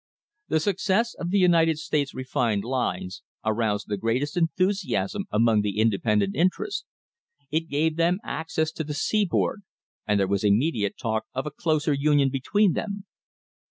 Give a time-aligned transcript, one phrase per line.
[0.47, 3.11] The success of the United States refined line
[3.45, 6.85] aroused the greatest enthusiasm among the independent interests.
[7.51, 9.61] It gave them access to the seaboard,
[10.07, 13.05] and there was immediate talk of a closer union between them.